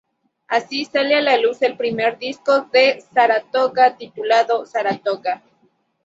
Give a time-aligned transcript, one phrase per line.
[0.47, 5.43] Así, sale a la luz el primer disco de Saratoga, titulado Saratoga.